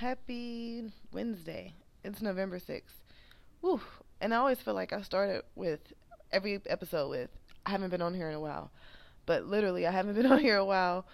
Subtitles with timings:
[0.00, 1.74] Happy Wednesday.
[2.02, 3.04] It's November 6th.
[3.60, 3.82] Woo.
[4.22, 5.80] And I always feel like I started with
[6.32, 7.28] every episode with
[7.66, 8.70] I haven't been on here in a while.
[9.26, 11.04] But literally, I haven't been on here a while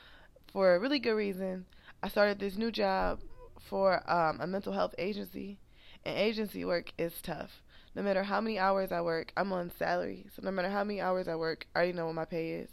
[0.52, 1.66] for a really good reason.
[2.00, 3.18] I started this new job
[3.58, 5.58] for um, a mental health agency,
[6.04, 7.62] and agency work is tough.
[7.96, 10.26] No matter how many hours I work, I'm on salary.
[10.36, 12.70] So no matter how many hours I work, I already know what my pay is.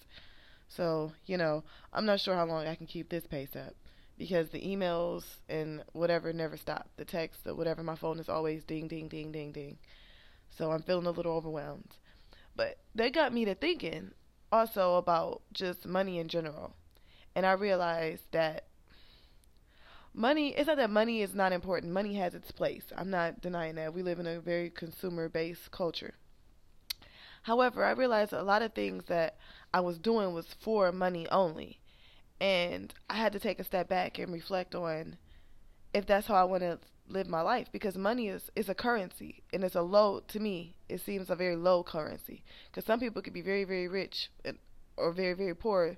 [0.68, 3.74] So, you know, I'm not sure how long I can keep this pace up
[4.18, 6.90] because the emails and whatever never stop.
[6.98, 9.78] The text or whatever, my phone is always ding, ding, ding, ding, ding.
[10.50, 11.98] So I'm feeling a little overwhelmed.
[12.56, 14.12] But they got me to thinking
[14.52, 16.76] also about just money in general.
[17.36, 18.66] And I realized that
[20.14, 21.92] money, it's not that money is not important.
[21.92, 22.84] Money has its place.
[22.96, 23.94] I'm not denying that.
[23.94, 26.14] We live in a very consumer based culture.
[27.44, 29.38] However, I realized a lot of things that
[29.74, 31.80] I was doing was for money only.
[32.44, 35.16] And I had to take a step back and reflect on
[35.94, 39.44] if that's how I want to live my life because money is is a currency
[39.54, 42.44] and it's a low to me it seems a very low currency.
[42.70, 44.58] Because some people could be very very rich and,
[44.98, 45.96] or very very poor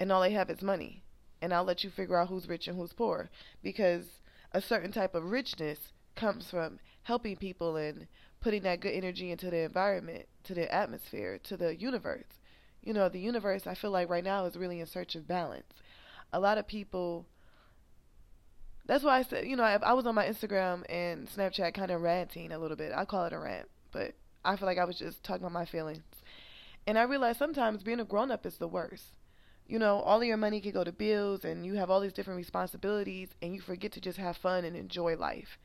[0.00, 1.04] and all they have is money.
[1.40, 3.30] And I'll let you figure out who's rich and who's poor
[3.62, 4.18] because
[4.50, 8.08] a certain type of richness comes from helping people and
[8.40, 12.40] putting that good energy into the environment to the atmosphere to the universe
[12.82, 15.72] you know, the universe, I feel like right now is really in search of balance.
[16.32, 17.26] A lot of people.
[18.86, 21.90] That's why I said, you know, I, I was on my Instagram and Snapchat kind
[21.90, 22.92] of ranting a little bit.
[22.94, 24.14] I call it a rant, but
[24.44, 26.02] I feel like I was just talking about my feelings.
[26.86, 29.16] And I realized sometimes being a grown up is the worst.
[29.66, 32.12] You know, all of your money can go to bills and you have all these
[32.12, 35.58] different responsibilities and you forget to just have fun and enjoy life.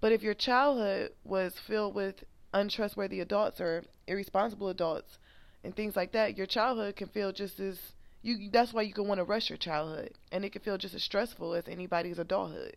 [0.00, 5.18] But if your childhood was filled with untrustworthy adults or irresponsible adults
[5.64, 7.78] and things like that, your childhood can feel just as
[8.22, 8.50] you.
[8.52, 11.02] That's why you can want to rush your childhood, and it can feel just as
[11.02, 12.76] stressful as anybody's adulthood.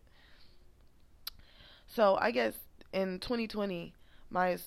[1.88, 2.54] So I guess
[2.94, 3.94] in 2020,
[4.30, 4.58] my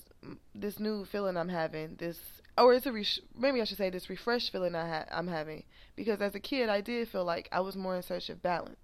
[0.55, 2.19] this new feeling I'm having, this
[2.59, 2.93] or it's a
[3.39, 5.65] maybe I should say this refreshed feeling I ha- I'm having
[5.97, 8.77] because as a kid I did feel like I was more in search of balance.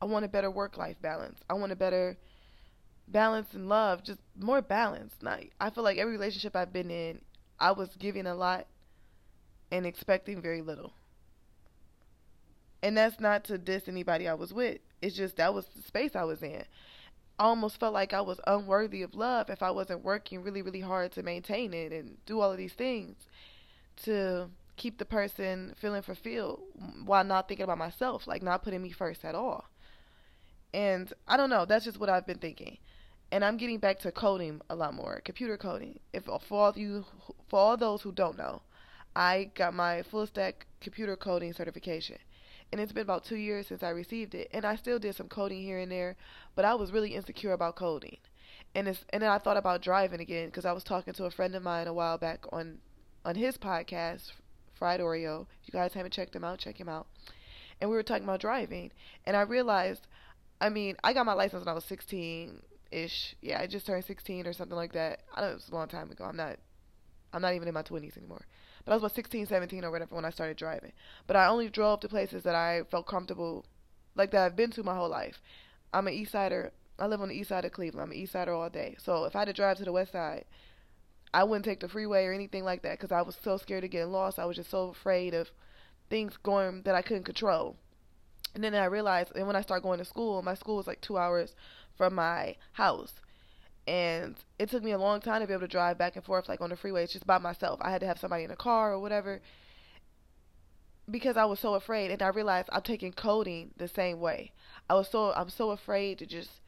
[0.00, 1.40] I want a better work-life balance.
[1.50, 2.16] I want a better
[3.06, 5.14] balance in love, just more balance.
[5.20, 7.20] Like I feel like every relationship I've been in,
[7.60, 8.66] I was giving a lot
[9.70, 10.94] and expecting very little.
[12.82, 14.78] And that's not to diss anybody I was with.
[15.02, 16.64] It's just that was the space I was in.
[17.38, 20.80] I almost felt like I was unworthy of love if I wasn't working really, really
[20.80, 23.16] hard to maintain it and do all of these things
[24.04, 26.60] to keep the person feeling fulfilled
[27.04, 29.66] while not thinking about myself, like not putting me first at all.
[30.72, 32.78] And I don't know, that's just what I've been thinking
[33.32, 36.00] and I'm getting back to coding a lot more, computer coding.
[36.12, 37.04] If for all you,
[37.48, 38.62] for all those who don't know,
[39.14, 42.18] I got my full stack computer coding certification,
[42.72, 45.28] and it's been about two years since I received it, and I still did some
[45.28, 46.16] coding here and there,
[46.54, 48.18] but I was really insecure about coding,
[48.74, 51.30] and it's and then I thought about driving again because I was talking to a
[51.30, 52.78] friend of mine a while back on
[53.24, 54.32] on his podcast,
[54.74, 55.46] Fried Oreo.
[55.62, 57.06] If you guys haven't checked him out, check him out.
[57.80, 58.90] And we were talking about driving,
[59.24, 60.06] and I realized,
[60.60, 63.36] I mean, I got my license when I was 16 ish.
[63.40, 65.20] Yeah, I just turned 16 or something like that.
[65.34, 66.24] I know it was a long time ago.
[66.24, 66.58] I'm not
[67.32, 68.44] I'm not even in my 20s anymore.
[68.84, 70.92] But I was about 16, 17 or whatever when I started driving.
[71.26, 73.64] But I only drove to places that I felt comfortable
[74.16, 75.40] like that I've been to my whole life.
[75.92, 76.72] I'm an east sider.
[76.98, 78.02] I live on the east side of Cleveland.
[78.02, 78.96] I'm an east sider all day.
[78.98, 80.44] So if I had to drive to the west side,
[81.32, 83.90] I wouldn't take the freeway or anything like that because I was so scared of
[83.90, 84.38] getting lost.
[84.38, 85.50] I was just so afraid of
[86.08, 87.76] things going that I couldn't control.
[88.54, 91.00] And then I realized, and when I started going to school, my school was like
[91.00, 91.54] two hours
[92.00, 93.12] from my house.
[93.86, 96.48] And it took me a long time to be able to drive back and forth
[96.48, 97.78] like on the freeway just by myself.
[97.82, 99.42] I had to have somebody in a car or whatever
[101.10, 104.52] because I was so afraid and I realized I'm taking coding the same way.
[104.88, 106.62] I was so I'm so afraid to just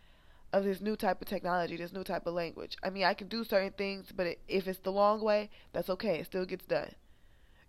[0.52, 2.76] of this new type of technology, this new type of language.
[2.82, 6.18] I mean, I can do certain things, but if it's the long way, that's okay.
[6.18, 6.94] It still gets done.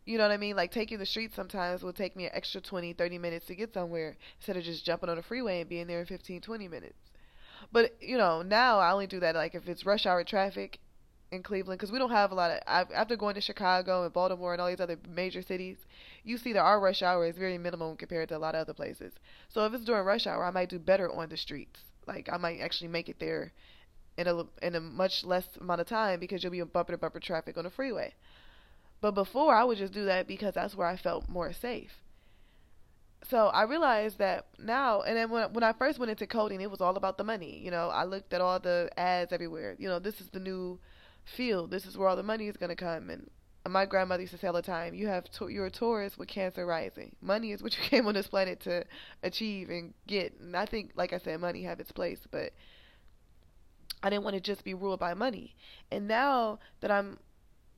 [0.06, 0.58] You know what I mean?
[0.58, 3.74] Like taking the street sometimes will take me an extra 20, 30 minutes to get
[3.74, 7.13] somewhere instead of just jumping on the freeway and being there in 15, 20 minutes.
[7.72, 10.80] But you know, now I only do that like if it's rush hour traffic
[11.32, 12.92] in Cleveland because we don't have a lot of.
[12.92, 15.78] After going to Chicago and Baltimore and all these other major cities,
[16.24, 18.74] you see that our rush hour is very minimum compared to a lot of other
[18.74, 19.14] places.
[19.50, 21.82] So if it's during rush hour, I might do better on the streets.
[22.08, 23.52] Like I might actually make it there
[24.18, 26.98] in a in a much less amount of time because you'll be in bumper to
[26.98, 28.14] bumper traffic on the freeway.
[29.02, 32.04] But before I would just do that because that's where I felt more safe
[33.30, 36.70] so I realized that now, and then when when I first went into coding, it
[36.72, 37.58] was all about the money.
[37.60, 39.76] You know, I looked at all the ads everywhere.
[39.80, 40.80] You know, this is the new
[41.26, 41.72] field.
[41.72, 43.30] This is where all the money is going to come, and
[43.68, 46.28] my grandmother used to say all the time, "You have to- you're a Taurus with
[46.28, 47.16] Cancer rising.
[47.22, 48.86] Money is what you came on this planet to
[49.24, 52.54] achieve and get." And I think, like I said, money have its place, but
[54.02, 55.56] I didn't want to just be ruled by money.
[55.92, 57.20] And now that I'm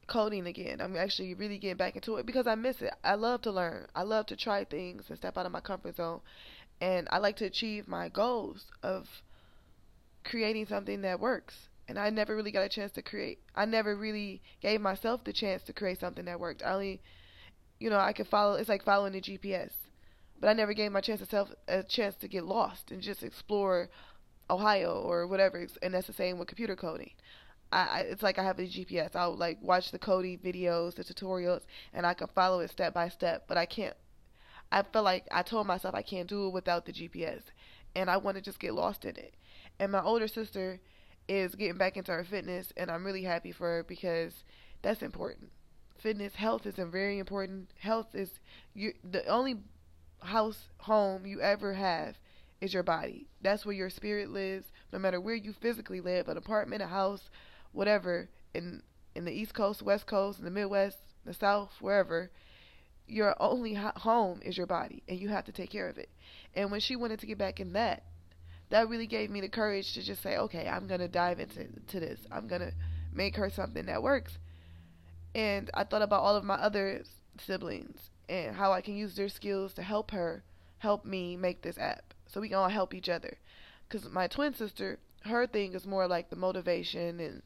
[0.08, 2.94] coding again, I'm actually really getting back into it because I miss it.
[3.04, 3.88] I love to learn.
[3.96, 6.22] I love to try things and step out of my comfort zone.
[6.82, 9.08] And I like to achieve my goals of
[10.24, 13.40] creating something that works and I never really got a chance to create.
[13.56, 16.64] I never really gave myself the chance to create something that worked.
[16.64, 17.02] I only,
[17.80, 18.56] you know, I could follow.
[18.56, 19.72] It's like following the GPS,
[20.40, 23.90] but I never gave my chance self a chance to get lost and just explore
[24.50, 25.68] Ohio or whatever.
[25.82, 27.12] And that's the same with computer coding.
[27.72, 29.16] I, it's like I have a GPS.
[29.16, 31.62] I'll like watch the Cody videos, the tutorials,
[31.94, 33.46] and I can follow it step by step.
[33.48, 33.96] But I can't.
[34.72, 37.42] I feel like I told myself I can't do it without the GPS,
[37.96, 39.36] and I want to just get lost in it.
[39.80, 40.80] And my older sister
[41.28, 44.44] is getting back into her fitness, and I'm really happy for her because
[44.82, 45.52] that's important.
[45.98, 47.70] Fitness, health is very important.
[47.80, 48.40] Health is
[48.74, 49.58] you, the only
[50.22, 52.16] house, home you ever have
[52.62, 53.28] is your body.
[53.42, 54.68] That's where your spirit lives.
[54.92, 57.30] No matter where you physically live, an apartment, a house,
[57.76, 58.82] whatever, in
[59.14, 62.30] in the East Coast, West Coast, in the Midwest, the South, wherever,
[63.08, 66.10] your only home is your body, and you have to take care of it.
[66.54, 68.04] And when she wanted to get back in that,
[68.70, 72.00] that really gave me the courage to just say, okay, I'm gonna dive into to
[72.00, 72.20] this.
[72.32, 72.72] I'm gonna
[73.14, 74.38] make her something that works.
[75.34, 77.04] And I thought about all of my other
[77.40, 80.44] siblings and how I can use their skills to help her,
[80.80, 83.38] help me make this app, so we can all help each other.
[83.88, 87.44] Because my twin sister, her thing is more like the motivation, and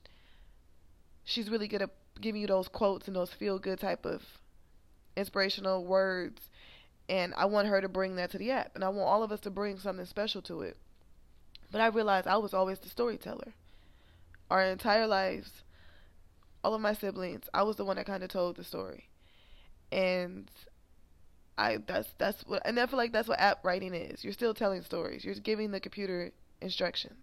[1.29, 4.23] she's really good at giving you those quotes and those feel good type of
[5.15, 6.49] inspirational words.
[7.07, 9.31] And I want her to bring that to the app, and I want all of
[9.31, 10.77] us to bring something special to it.
[11.71, 13.53] But I realized I was always the storyteller.
[14.49, 15.63] Our entire lives,
[16.63, 19.09] all of my siblings, I was the one that kind of told the story.
[19.91, 20.49] And
[21.57, 24.23] I that's that's what and I feel like that's what app writing is.
[24.23, 25.23] You're still telling stories.
[25.23, 27.17] You're giving the computer instructions.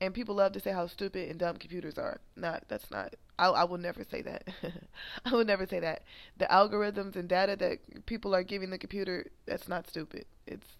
[0.00, 2.20] And people love to say how stupid and dumb computers are.
[2.36, 4.48] Not that's not I I will never say that.
[5.24, 6.02] I will never say that.
[6.36, 10.26] The algorithms and data that people are giving the computer, that's not stupid.
[10.46, 10.76] It's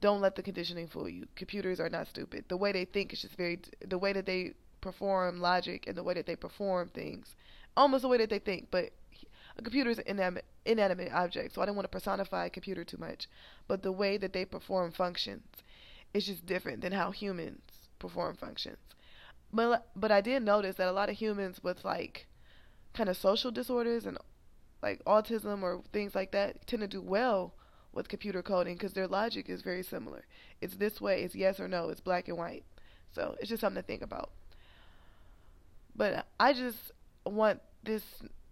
[0.00, 1.26] don't let the conditioning fool you.
[1.34, 2.44] Computers are not stupid.
[2.48, 6.02] The way they think is just very the way that they perform logic and the
[6.02, 7.36] way that they perform things,
[7.76, 8.68] almost the way that they think.
[8.70, 8.92] But
[9.56, 12.84] a computer is an inanimate, inanimate object, so I don't want to personify a computer
[12.84, 13.28] too much.
[13.68, 15.46] But the way that they perform functions
[16.12, 17.62] is just different than how humans
[18.08, 18.78] perform functions.
[19.52, 22.26] But but I did notice that a lot of humans with like
[22.92, 24.18] kind of social disorders and
[24.82, 27.54] like autism or things like that tend to do well
[27.92, 30.26] with computer coding because their logic is very similar.
[30.60, 32.64] It's this way, it's yes or no, it's black and white.
[33.12, 34.30] So it's just something to think about.
[35.96, 36.92] But I just
[37.24, 38.02] want this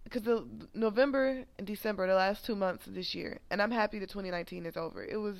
[0.05, 3.98] because the November and December, the last two months of this year, and I'm happy
[3.98, 5.05] that 2019 is over.
[5.05, 5.37] It was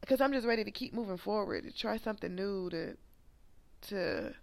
[0.00, 2.96] because I'm just ready to keep moving forward, to try something new, to
[3.88, 4.34] to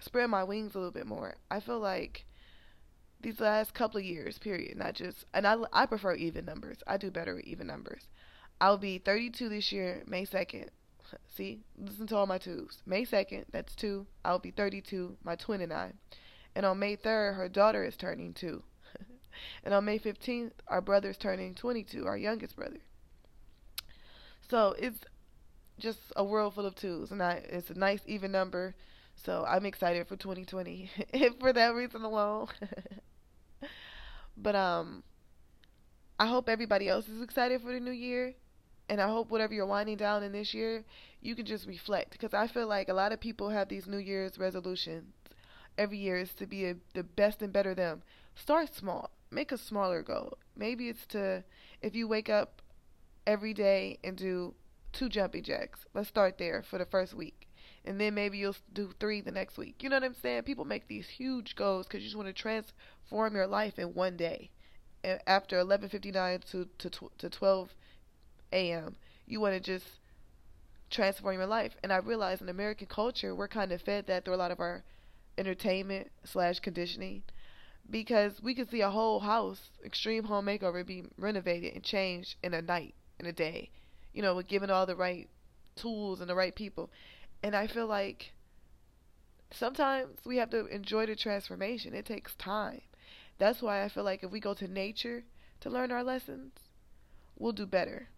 [0.00, 1.36] spread my wings a little bit more.
[1.50, 2.24] I feel like
[3.20, 4.76] these last couple of years, period.
[4.76, 6.78] Not just, and I, I prefer even numbers.
[6.86, 8.06] I do better with even numbers.
[8.60, 10.68] I'll be 32 this year, May 2nd.
[11.34, 12.82] See, listen to all my twos.
[12.86, 14.06] May 2nd, that's two.
[14.24, 15.92] I'll be 32, my twin and I.
[16.54, 18.62] And on May 3rd, her daughter is turning two.
[19.64, 22.80] and on May 15th, our brother is turning 22, our youngest brother.
[24.48, 25.00] So it's
[25.78, 28.74] just a world full of twos, and I, it's a nice even number.
[29.16, 30.90] So I'm excited for 2020
[31.40, 32.48] for that reason alone.
[34.36, 35.02] But um
[36.18, 38.34] I hope everybody else is excited for the new year.
[38.88, 40.84] And I hope whatever you're winding down in this year,
[41.20, 42.12] you can just reflect.
[42.12, 45.14] Because I feel like a lot of people have these New Year's resolutions
[45.78, 48.02] every year is to be a, the best and better them.
[48.34, 49.10] Start small.
[49.30, 50.38] Make a smaller goal.
[50.56, 51.44] Maybe it's to,
[51.82, 52.62] if you wake up
[53.26, 54.54] every day and do
[54.94, 55.84] two jumping jacks.
[55.92, 57.48] Let's start there for the first week.
[57.84, 59.82] And then maybe you'll do three the next week.
[59.82, 60.44] You know what I'm saying?
[60.44, 64.16] People make these huge goals because you just want to transform your life in one
[64.16, 64.50] day.
[65.02, 67.74] And after 11:59 to to to 12
[68.52, 68.96] a.m.,
[69.26, 70.00] you want to just
[70.88, 71.76] transform your life.
[71.82, 74.60] And I realize in American culture, we're kind of fed that through a lot of
[74.60, 74.84] our
[75.36, 77.22] entertainment slash conditioning,
[77.90, 82.54] because we could see a whole house, extreme home makeover, be renovated and changed in
[82.54, 83.70] a night, in a day,
[84.14, 85.28] you know, with given all the right
[85.76, 86.90] tools and the right people.
[87.42, 88.32] And I feel like
[89.50, 91.94] sometimes we have to enjoy the transformation.
[91.94, 92.82] It takes time.
[93.38, 95.24] That's why I feel like if we go to nature
[95.60, 96.54] to learn our lessons,
[97.38, 98.08] we'll do better.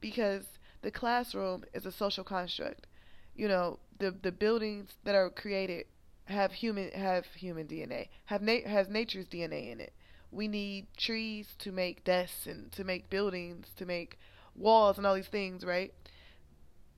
[0.00, 2.88] Because the classroom is a social construct.
[3.36, 5.86] You know, the the buildings that are created
[6.24, 9.92] have human have human DNA, have na- has nature's DNA in it.
[10.32, 14.18] we need trees to make desks and to make buildings, to make
[14.58, 15.92] walls and all these things, right?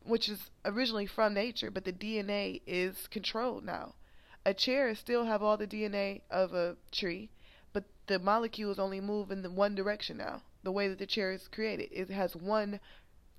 [0.05, 3.95] Which is originally from nature, but the DNA is controlled now.
[4.45, 7.31] A chair still have all the DNA of a tree,
[7.73, 10.43] but the molecules only move in the one direction now.
[10.63, 12.81] The way that the chair is created, it has one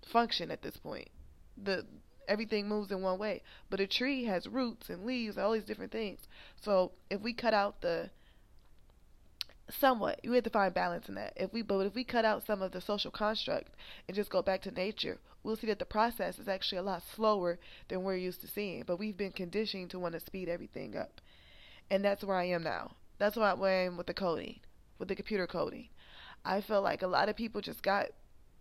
[0.05, 1.09] function at this point.
[1.57, 1.85] The
[2.27, 5.91] everything moves in one way, but a tree has roots and leaves, all these different
[5.91, 6.27] things.
[6.55, 8.09] So if we cut out the
[9.73, 11.33] somewhat you have to find balance in that.
[11.35, 13.73] If we but if we cut out some of the social construct
[14.07, 17.01] and just go back to nature we'll see that the process is actually a lot
[17.15, 18.83] slower than we're used to seeing.
[18.85, 21.19] But we've been conditioned to want to speed everything up.
[21.89, 22.91] And that's where i am now.
[23.17, 24.59] That's why i am with the coding
[25.01, 25.89] with the computer coding.
[26.45, 28.09] I feel like a lot of people just got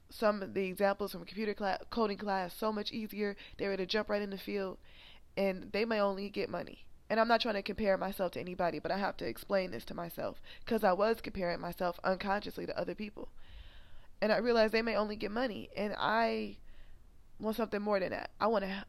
[0.08, 1.54] some of the examples from computer
[1.90, 3.36] coding class so much easier.
[3.58, 4.78] They were to jump right in the field
[5.36, 8.78] and they may only get money and I'm not trying to compare myself to anybody,
[8.78, 12.78] but I have to explain this to myself because I was comparing myself unconsciously to
[12.78, 13.28] other people.
[14.22, 16.58] And I realized they may only get money, and I
[17.40, 18.30] want something more than that.
[18.40, 18.84] I want to.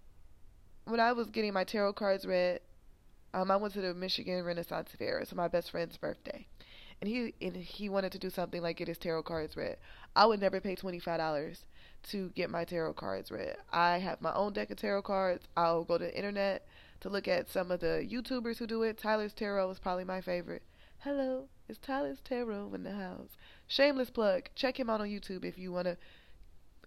[0.85, 2.59] When I was getting my tarot cards read,
[3.33, 5.19] um, I went to the Michigan Renaissance Fair.
[5.19, 6.45] It's my best friend's birthday,
[7.01, 9.77] and he and he wanted to do something like get his tarot cards read.
[10.15, 11.65] I would never pay twenty five dollars
[12.09, 13.57] to get my tarot cards read.
[13.71, 15.47] I have my own deck of tarot cards.
[15.57, 16.67] I'll go to the internet
[17.01, 18.98] to look at some of the YouTubers who do it.
[18.98, 20.63] Tyler's Tarot is probably my favorite.
[21.00, 23.38] Hello, it's Tyler's Tarot in the house.
[23.67, 24.50] Shameless plug.
[24.55, 25.98] Check him out on YouTube if you wanna,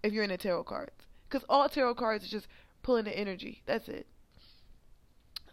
[0.03, 1.05] if you're into tarot cards.
[1.29, 2.47] Cause all tarot cards is just
[2.81, 3.61] pulling the energy.
[3.65, 4.07] That's it.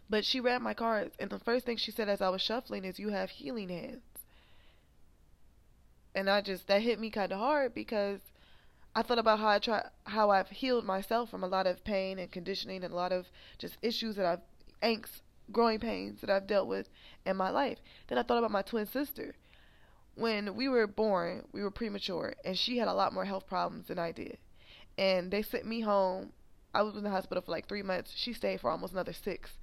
[0.09, 2.85] But she read my cards, and the first thing she said as I was shuffling
[2.85, 4.03] is, "You have healing hands."
[6.15, 8.21] And I just that hit me kind of hard because
[8.95, 12.19] I thought about how I try how I've healed myself from a lot of pain
[12.19, 13.27] and conditioning and a lot of
[13.57, 14.41] just issues that I've
[14.83, 15.21] angst,
[15.51, 16.89] growing pains that I've dealt with
[17.25, 17.79] in my life.
[18.07, 19.35] Then I thought about my twin sister.
[20.15, 23.87] When we were born, we were premature, and she had a lot more health problems
[23.87, 24.37] than I did.
[24.97, 26.33] And they sent me home.
[26.73, 28.13] I was in the hospital for like three months.
[28.15, 29.57] She stayed for almost another six.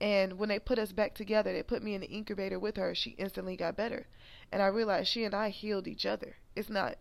[0.00, 2.94] And when they put us back together, they put me in the incubator with her.
[2.94, 4.06] She instantly got better.
[4.50, 6.36] And I realized she and I healed each other.
[6.54, 6.96] It's not,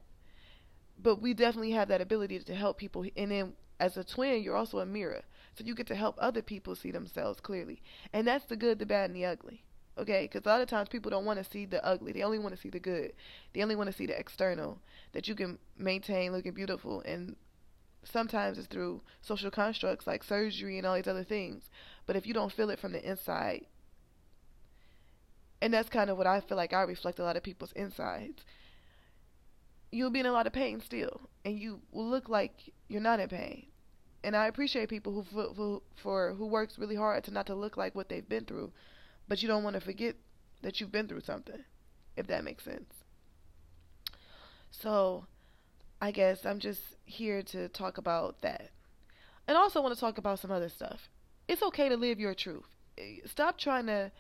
[1.01, 3.05] but we definitely have that ability to help people.
[3.17, 5.24] And then as a twin, you're also a mirror.
[5.53, 7.81] So you get to help other people see themselves clearly.
[8.13, 9.63] And that's the good, the bad, and the ugly.
[9.98, 10.24] Okay?
[10.24, 12.12] Because a lot of times people don't want to see the ugly.
[12.12, 13.13] They only want to see the good.
[13.53, 14.79] They only want to see the external.
[15.12, 17.01] That you can maintain looking beautiful.
[17.01, 17.36] And
[18.03, 21.70] sometimes it's through social constructs like surgery and all these other things.
[22.05, 23.65] But if you don't feel it from the inside,
[25.62, 28.43] and that's kind of what I feel like I reflect a lot of people's insides.
[29.91, 33.20] You'll be in a lot of pain still, and you will look like you're not
[33.20, 33.67] in pain
[34.24, 37.56] and I appreciate people who for, for, for who works really hard to not to
[37.56, 38.72] look like what they've been through,
[39.28, 40.16] but you don't want to forget
[40.62, 41.63] that you've been through something,
[42.16, 42.94] if that makes sense.
[44.70, 45.25] So,
[46.01, 48.70] I guess I'm just here to talk about that,
[49.48, 51.10] and also want to talk about some other stuff.
[51.48, 52.66] It's okay to live your truth.
[52.98, 54.12] Eh, stop trying to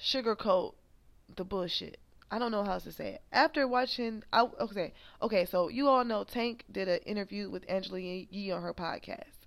[0.00, 0.74] sugarcoat
[1.34, 1.98] the bullshit.
[2.30, 3.22] I don't know how else to say it.
[3.32, 4.92] After watching, I okay,
[5.22, 5.44] okay.
[5.44, 9.46] So you all know Tank did an interview with Angela Yee on her podcast,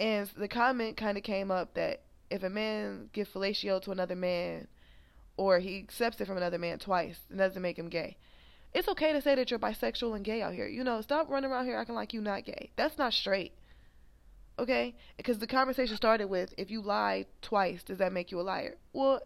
[0.00, 4.16] and the comment kind of came up that if a man gives fellatio to another
[4.16, 4.68] man,
[5.36, 8.16] or he accepts it from another man twice, it doesn't make him gay.
[8.74, 10.66] It's okay to say that you're bisexual and gay out here.
[10.66, 12.70] You know, stop running around here acting like you're not gay.
[12.76, 13.52] That's not straight.
[14.58, 14.94] Okay?
[15.16, 18.76] Because the conversation started with if you lie twice, does that make you a liar?
[18.92, 19.20] Well,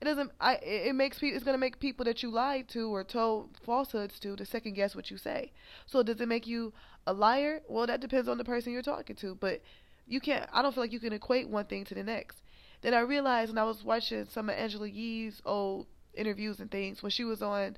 [0.00, 0.30] it doesn't.
[0.40, 0.54] I.
[0.56, 1.36] It makes people.
[1.36, 4.96] It's gonna make people that you lied to or told falsehoods to to second guess
[4.96, 5.52] what you say.
[5.86, 6.72] So does it make you
[7.06, 7.60] a liar?
[7.68, 9.34] Well, that depends on the person you're talking to.
[9.34, 9.60] But
[10.06, 10.48] you can't.
[10.52, 12.38] I don't feel like you can equate one thing to the next.
[12.82, 17.02] Then I realized when I was watching some of Angela Yee's old interviews and things
[17.02, 17.76] when she was on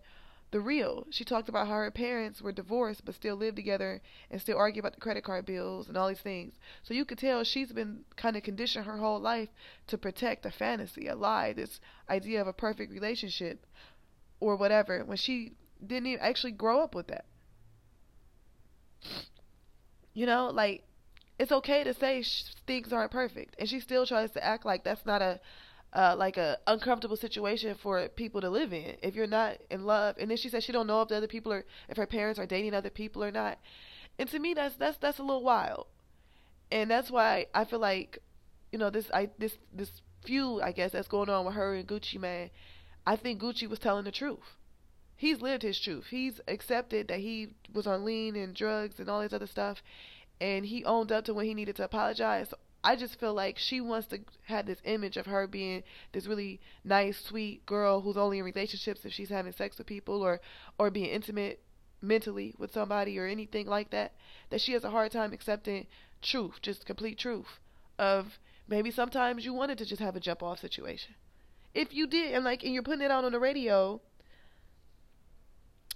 [0.53, 1.07] the real.
[1.11, 4.81] She talked about how her parents were divorced but still live together and still argue
[4.81, 6.55] about the credit card bills and all these things.
[6.83, 9.49] So you could tell she's been kind of conditioned her whole life
[9.89, 13.67] to protect a fantasy, a lie, this idea of a perfect relationship
[14.41, 15.55] or whatever when she
[15.85, 17.25] didn't even actually grow up with that.
[20.15, 20.85] You know, like
[21.39, 24.85] it's okay to say sh- things aren't perfect and she still tries to act like
[24.85, 25.41] that's not a
[25.95, 30.17] uh, like a uncomfortable situation for people to live in if you're not in love.
[30.19, 32.39] And then she said she don't know if the other people are if her parents
[32.39, 33.59] are dating other people or not.
[34.19, 35.87] And to me, that's that's that's a little wild.
[36.71, 38.19] And that's why I feel like,
[38.71, 39.91] you know, this I this this
[40.25, 42.51] feud I guess that's going on with her and Gucci Mane.
[43.07, 44.57] I think Gucci was telling the truth.
[45.17, 46.07] He's lived his truth.
[46.11, 49.83] He's accepted that he was on lean and drugs and all this other stuff,
[50.41, 52.53] and he owned up to when he needed to apologize
[52.85, 56.61] I just feel like she wants to have this image of her being this really
[56.85, 60.41] nice, sweet girl who's only in relationships if she's having sex with people or
[60.79, 61.63] or being intimate
[62.01, 64.13] mentally with somebody or anything like that.
[64.51, 65.87] That she has a hard time accepting
[66.21, 67.61] truth, just complete truth
[67.99, 71.15] of maybe sometimes you wanted to just have a jump off situation.
[71.75, 74.01] If you did and like and you're putting it out on the radio,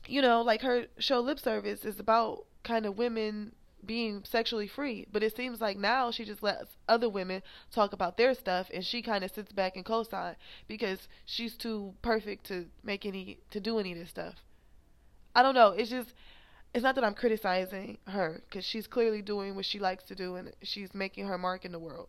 [0.07, 5.07] you know, like her show lip service is about kind of women being sexually free.
[5.13, 8.85] But it seems like now she just lets other women talk about their stuff and
[8.85, 13.61] she kind of sits back and co-sign because she's too perfect to make any to
[13.61, 14.35] do any of this stuff.
[15.35, 15.71] I don't know.
[15.71, 16.15] It's just
[16.75, 20.37] it's not that I'm criticizing her cuz she's clearly doing what she likes to do
[20.37, 22.09] and she's making her mark in the world.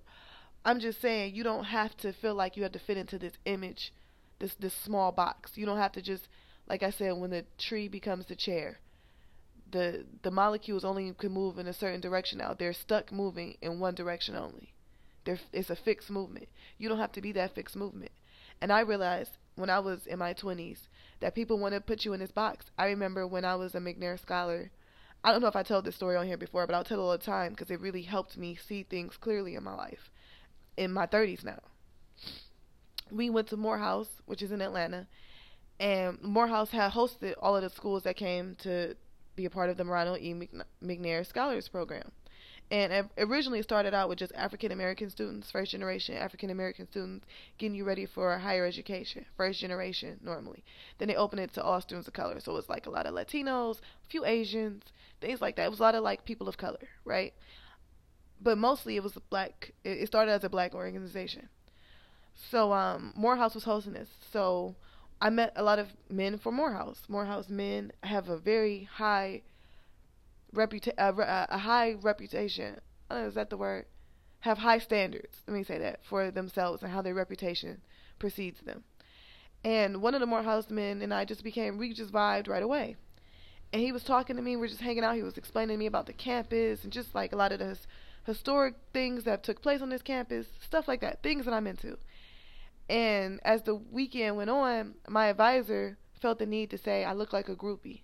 [0.65, 3.38] I'm just saying you don't have to feel like you have to fit into this
[3.45, 3.93] image,
[4.39, 5.57] this this small box.
[5.57, 6.27] You don't have to just
[6.67, 8.79] like I said when the tree becomes the chair
[9.71, 12.53] the the molecules only can move in a certain direction now.
[12.53, 14.74] They're stuck moving in one direction only.
[15.25, 16.47] They're, it's a fixed movement.
[16.77, 18.12] You don't have to be that fixed movement.
[18.62, 20.88] And I realized when I was in my 20s
[21.19, 22.65] that people want to put you in this box.
[22.77, 24.71] I remember when I was a McNair scholar.
[25.24, 27.03] I don't know if I told this story on here before, but I'll tell it
[27.03, 30.12] all the time because it really helped me see things clearly in my life.
[30.77, 31.59] In my 30s now.
[33.12, 35.07] We went to Morehouse, which is in Atlanta,
[35.79, 38.95] and Morehouse had hosted all of the schools that came to
[39.38, 40.34] be a part of the Ronald E.
[40.84, 42.12] McNair Scholars Program.
[42.70, 47.25] And originally started out with just African American students, first generation African American students,
[47.58, 50.65] getting you ready for higher education, first generation normally.
[50.98, 52.41] Then they opened it to all students of color.
[52.41, 54.84] So it was like a lot of Latinos, a few Asians,
[55.22, 55.67] things like that.
[55.67, 57.34] It was a lot of like people of color, right?
[58.41, 61.48] But mostly it was black, it started as a black organization.
[62.51, 64.10] So um, Morehouse was hosting this.
[64.34, 64.75] So
[65.19, 67.03] I met a lot of men from Morehouse.
[67.07, 69.41] Morehouse men have a very high
[70.55, 72.79] a high reputation.
[73.12, 73.86] Uh, is that the word?
[74.41, 75.41] Have high standards.
[75.47, 77.81] Let me say that for themselves and how their reputation
[78.19, 78.83] precedes them.
[79.63, 82.95] And one of the Morehouse men and I just became we just vibed right away.
[83.74, 84.55] And he was talking to me.
[84.55, 85.15] We are just hanging out.
[85.15, 87.77] He was explaining to me about the campus and just like a lot of the
[88.25, 91.97] historic things that took place on this campus, stuff like that, things that I'm into.
[92.89, 97.34] And as the weekend went on, my advisor felt the need to say I look
[97.34, 98.02] like a groupie.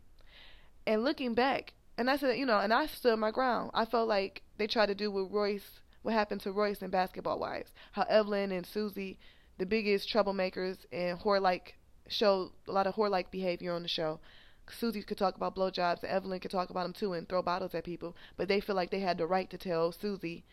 [0.86, 3.72] And looking back, and I said, you know, and I stood my ground.
[3.74, 7.40] I felt like they tried to do with Royce, what happened to Royce in Basketball
[7.40, 7.72] Wives.
[7.94, 9.20] How Evelyn and Susie,
[9.58, 11.76] the biggest troublemakers and whore-like,
[12.10, 14.20] showed a lot of whore-like behavior on the show.
[14.70, 17.74] Susie could talk about blowjobs, and Evelyn could talk about them too and throw bottles
[17.74, 18.16] at people.
[18.36, 20.44] But they feel like they had the right to tell Susie,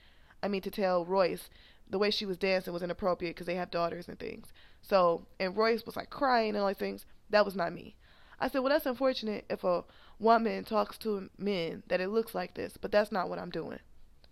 [0.43, 1.49] I mean, to tell Royce
[1.91, 4.53] the way she was dancing was inappropriate because they have daughters and things.
[4.81, 7.05] So, and Royce was like crying and all these things.
[7.31, 7.97] That was not me.
[8.39, 9.85] I said, well, that's unfortunate if a
[10.19, 13.81] woman talks to men that it looks like this, but that's not what I'm doing.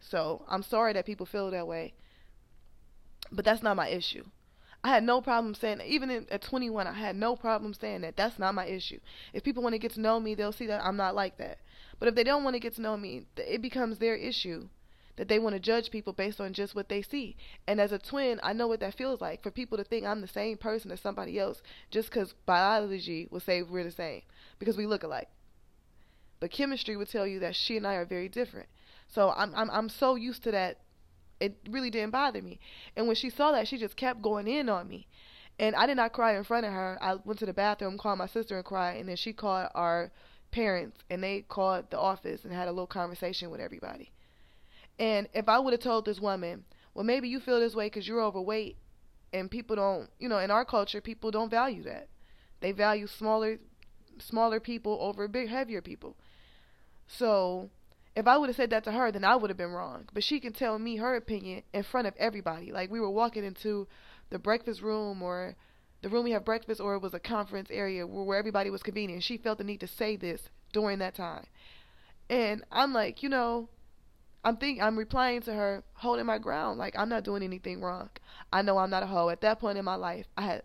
[0.00, 1.94] So I'm sorry that people feel that way,
[3.30, 4.24] but that's not my issue.
[4.84, 8.16] I had no problem saying, even at 21, I had no problem saying that.
[8.16, 9.00] That's not my issue.
[9.32, 11.58] If people want to get to know me, they'll see that I'm not like that.
[11.98, 14.68] But if they don't want to get to know me, it becomes their issue
[15.18, 17.36] that they want to judge people based on just what they see.
[17.66, 20.20] And as a twin, I know what that feels like for people to think I'm
[20.20, 24.22] the same person as somebody else just because biology will say we're the same
[24.60, 25.28] because we look alike.
[26.38, 28.68] But chemistry would tell you that she and I are very different.
[29.08, 30.78] So I'm I'm I'm so used to that.
[31.40, 32.60] It really didn't bother me.
[32.96, 35.08] And when she saw that, she just kept going in on me.
[35.58, 36.96] And I did not cry in front of her.
[37.00, 40.12] I went to the bathroom, called my sister and cried, and then she called our
[40.52, 44.12] parents and they called the office and had a little conversation with everybody.
[44.98, 48.08] And if I would have told this woman, well, maybe you feel this way because
[48.08, 48.76] you're overweight,
[49.32, 52.08] and people don't, you know, in our culture, people don't value that.
[52.60, 53.58] They value smaller,
[54.18, 56.16] smaller people over big, heavier people.
[57.06, 57.70] So,
[58.16, 60.08] if I would have said that to her, then I would have been wrong.
[60.12, 62.72] But she can tell me her opinion in front of everybody.
[62.72, 63.86] Like we were walking into
[64.30, 65.54] the breakfast room or
[66.02, 69.20] the room we have breakfast, or it was a conference area where everybody was convening.
[69.20, 71.46] She felt the need to say this during that time.
[72.28, 73.68] And I'm like, you know,
[74.48, 78.08] I'm think I'm replying to her, holding my ground, like I'm not doing anything wrong.
[78.50, 79.28] I know I'm not a hoe.
[79.28, 80.62] At that point in my life, I had,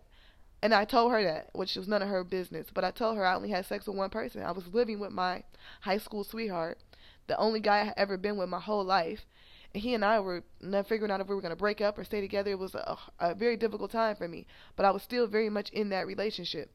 [0.62, 2.68] and I told her that, which was none of her business.
[2.72, 4.42] But I told her I only had sex with one person.
[4.42, 5.42] I was living with my
[5.82, 6.78] high school sweetheart,
[7.26, 9.26] the only guy I had ever been with my whole life.
[9.74, 11.98] And he and I were not figuring out if we were going to break up
[11.98, 12.52] or stay together.
[12.52, 15.68] It was a, a very difficult time for me, but I was still very much
[15.68, 16.70] in that relationship.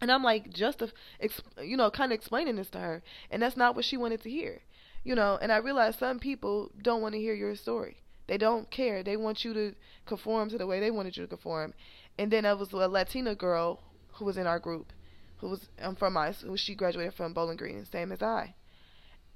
[0.00, 0.86] And I'm like, just, uh,
[1.20, 4.22] to, you know, kind of explaining this to her, and that's not what she wanted
[4.22, 4.62] to hear
[5.02, 7.98] you know, and I realize some people don't want to hear your story.
[8.26, 9.02] They don't care.
[9.02, 9.74] They want you to
[10.06, 11.74] conform to the way they wanted you to conform.
[12.18, 13.80] And then there was a Latina girl
[14.12, 14.92] who was in our group,
[15.38, 18.54] who was um, from who she graduated from Bowling Green, same as I.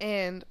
[0.00, 0.44] And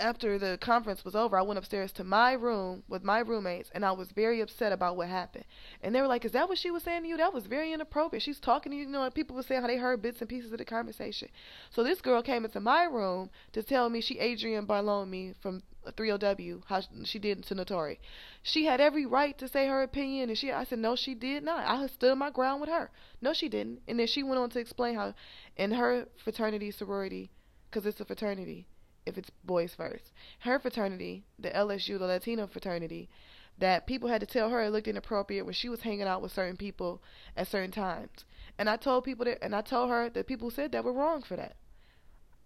[0.00, 3.84] after the conference was over, I went upstairs to my room with my roommates, and
[3.84, 5.44] I was very upset about what happened.
[5.82, 7.16] And they were like, "Is that what she was saying to you?
[7.16, 8.22] That was very inappropriate.
[8.22, 8.84] She's talking to you.
[8.84, 11.28] You know, people were saying how they heard bits and pieces of the conversation."
[11.70, 15.62] So this girl came into my room to tell me she Adrienne Bailon me from
[15.86, 17.98] 3LW how she did to Naturi.
[18.42, 21.44] She had every right to say her opinion, and she I said no, she did
[21.44, 21.64] not.
[21.66, 22.90] I stood my ground with her.
[23.20, 23.82] No, she didn't.
[23.86, 25.14] And then she went on to explain how
[25.56, 27.30] in her fraternity sorority,
[27.70, 28.66] because it's a fraternity
[29.06, 30.12] if it's boys first.
[30.40, 33.08] Her fraternity, the LSU, the Latino fraternity,
[33.58, 36.32] that people had to tell her it looked inappropriate when she was hanging out with
[36.32, 37.02] certain people
[37.36, 38.24] at certain times.
[38.58, 41.22] And I told people that, and I told her that people said that were wrong
[41.22, 41.56] for that.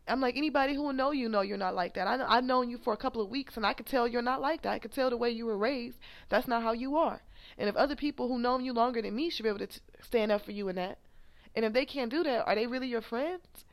[0.07, 2.07] I'm like anybody who will know you know you're not like that.
[2.07, 4.41] I I've known you for a couple of weeks, and I could tell you're not
[4.41, 4.73] like that.
[4.73, 5.99] I could tell the way you were raised.
[6.31, 7.21] That's not how you are.
[7.59, 9.81] And if other people who know you longer than me should be able to t-
[10.01, 10.99] stand up for you in that,
[11.55, 13.65] and if they can't do that, are they really your friends?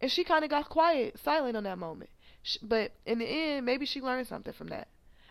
[0.00, 2.10] And she kind of got quiet, silent on that moment.
[2.62, 4.88] But in the end, maybe she learned something from that.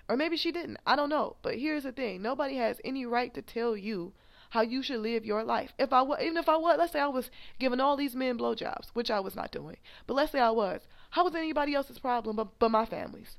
[0.08, 0.78] Or maybe she didn't.
[0.86, 1.38] I don't know.
[1.42, 4.14] But here's the thing nobody has any right to tell you
[4.50, 5.72] how you should live your life.
[5.80, 8.38] If I was, even if I was, let's say I was giving all these men
[8.38, 12.00] blowjobs, which I was not doing, but let's say I was, how was anybody else's
[12.00, 13.38] problem but, but my family's?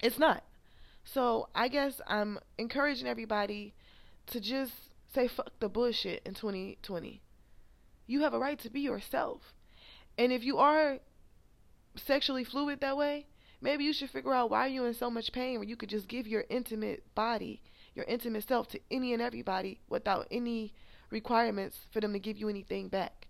[0.00, 0.44] It's not.
[1.04, 3.74] So I guess I'm encouraging everybody
[4.28, 4.72] to just
[5.12, 7.20] say fuck the bullshit in 2020.
[8.06, 9.52] You have a right to be yourself.
[10.16, 10.98] And if you are
[11.98, 13.26] sexually fluid that way,
[13.60, 16.08] maybe you should figure out why you're in so much pain where you could just
[16.08, 17.62] give your intimate body,
[17.94, 20.72] your intimate self to any and everybody without any
[21.10, 23.26] requirements for them to give you anything back.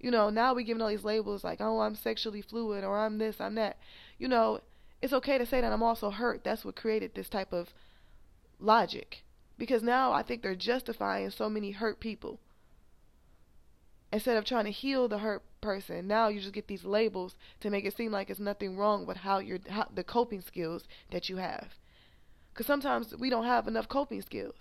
[0.00, 3.18] You know, now we're giving all these labels like, oh, I'm sexually fluid or I'm
[3.18, 3.78] this, I'm that.
[4.18, 4.60] You know,
[5.00, 6.42] it's okay to say that I'm also hurt.
[6.44, 7.68] That's what created this type of
[8.58, 9.22] logic.
[9.58, 12.40] Because now I think they're justifying so many hurt people
[14.12, 17.70] instead of trying to heal the hurt person now you just get these labels to
[17.70, 19.60] make it seem like it's nothing wrong with how you're
[19.94, 21.68] the coping skills that you have.
[22.52, 24.54] Because sometimes we don't have enough coping skills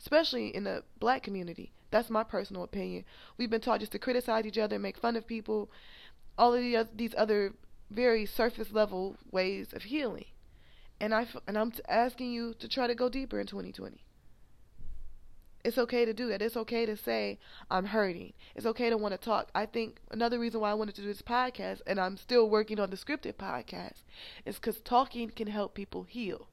[0.00, 1.72] especially in the black community.
[1.90, 3.04] That's my personal opinion.
[3.36, 5.70] We've been taught just to criticize each other make fun of people
[6.36, 7.54] all of these other
[7.90, 10.26] very surface level ways of healing.
[11.00, 14.04] And i and i'm asking you to try to go deeper in 2020
[15.64, 16.42] it's okay to do that.
[16.42, 17.38] It's okay to say
[17.70, 18.32] I'm hurting.
[18.54, 19.50] It's okay to want to talk.
[19.54, 22.80] I think another reason why I wanted to do this podcast, and I'm still working
[22.80, 24.02] on the scripted podcast,
[24.44, 26.47] is because talking can help people heal.